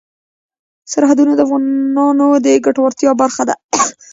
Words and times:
سرحدونه 0.91 1.31
د 1.35 1.39
افغانانو 1.45 2.27
د 2.45 2.47
ګټورتیا 2.65 3.11
برخه 3.21 3.43
ده. 3.49 3.55